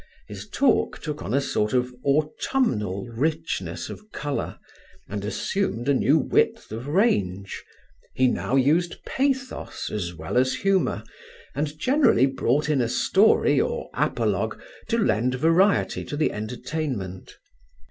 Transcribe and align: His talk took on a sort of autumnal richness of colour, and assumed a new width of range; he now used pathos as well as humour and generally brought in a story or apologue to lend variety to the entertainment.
His 0.27 0.49
talk 0.49 0.99
took 0.99 1.21
on 1.21 1.31
a 1.31 1.39
sort 1.39 1.73
of 1.73 1.93
autumnal 2.03 3.05
richness 3.05 3.87
of 3.87 4.11
colour, 4.11 4.57
and 5.07 5.23
assumed 5.23 5.87
a 5.87 5.93
new 5.93 6.17
width 6.17 6.71
of 6.71 6.87
range; 6.87 7.63
he 8.15 8.25
now 8.27 8.55
used 8.55 9.05
pathos 9.05 9.91
as 9.91 10.15
well 10.15 10.37
as 10.39 10.55
humour 10.55 11.03
and 11.53 11.77
generally 11.77 12.25
brought 12.25 12.67
in 12.67 12.81
a 12.81 12.89
story 12.89 13.61
or 13.61 13.91
apologue 13.93 14.59
to 14.87 14.97
lend 14.97 15.35
variety 15.35 16.03
to 16.05 16.17
the 16.17 16.31
entertainment. 16.31 17.37